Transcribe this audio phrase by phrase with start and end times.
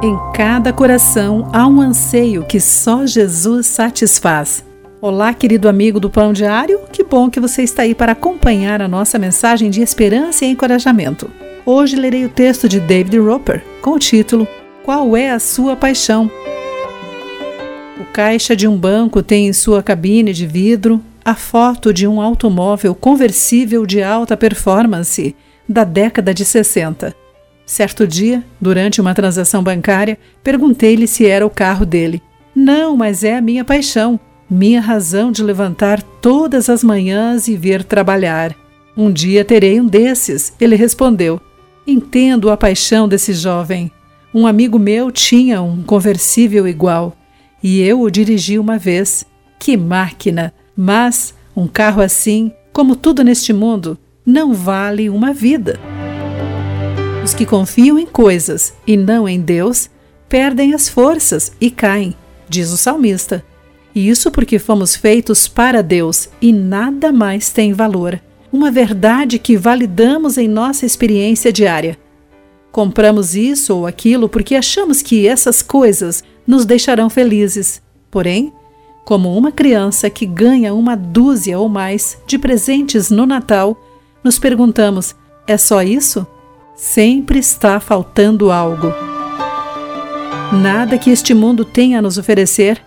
[0.00, 4.64] Em cada coração há um anseio que só Jesus satisfaz.
[5.00, 8.86] Olá, querido amigo do Pão Diário, que bom que você está aí para acompanhar a
[8.86, 11.28] nossa mensagem de esperança e encorajamento.
[11.66, 14.46] Hoje lerei o texto de David Roper com o título
[14.84, 16.30] Qual é a sua paixão?
[18.00, 22.20] O caixa de um banco tem em sua cabine de vidro a foto de um
[22.20, 25.34] automóvel conversível de alta performance
[25.68, 27.27] da década de 60.
[27.68, 32.22] Certo dia, durante uma transação bancária, perguntei-lhe se era o carro dele.
[32.56, 37.84] Não, mas é a minha paixão, minha razão de levantar todas as manhãs e vir
[37.84, 38.56] trabalhar.
[38.96, 41.38] Um dia terei um desses, ele respondeu.
[41.86, 43.92] Entendo a paixão desse jovem.
[44.32, 47.14] Um amigo meu tinha um conversível igual
[47.62, 49.26] e eu o dirigi uma vez.
[49.58, 50.54] Que máquina!
[50.74, 55.78] Mas um carro assim, como tudo neste mundo, não vale uma vida.
[57.28, 59.90] Os que confiam em coisas e não em Deus
[60.30, 62.14] perdem as forças e caem,
[62.48, 63.44] diz o salmista.
[63.94, 68.18] E isso porque fomos feitos para Deus e nada mais tem valor.
[68.50, 71.98] Uma verdade que validamos em nossa experiência diária.
[72.72, 77.82] Compramos isso ou aquilo porque achamos que essas coisas nos deixarão felizes.
[78.10, 78.54] Porém,
[79.04, 83.78] como uma criança que ganha uma dúzia ou mais de presentes no Natal,
[84.24, 85.14] nos perguntamos:
[85.46, 86.26] é só isso?
[86.78, 88.94] Sempre está faltando algo.
[90.62, 92.80] Nada que este mundo tenha a nos oferecer,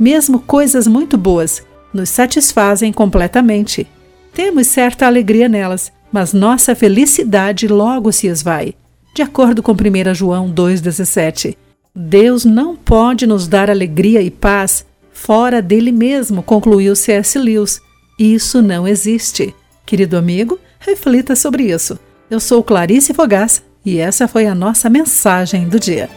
[0.00, 1.62] mesmo coisas muito boas,
[1.94, 3.86] nos satisfazem completamente.
[4.34, 8.74] Temos certa alegria nelas, mas nossa felicidade logo se esvai.
[9.14, 11.56] De acordo com 1 João 2,17,
[11.94, 17.38] Deus não pode nos dar alegria e paz fora dele mesmo, concluiu C.S.
[17.38, 17.80] Lewis.
[18.18, 19.54] Isso não existe.
[19.86, 21.96] Querido amigo, reflita sobre isso.
[22.30, 26.08] Eu sou Clarice Fogaça e essa foi a nossa mensagem do dia.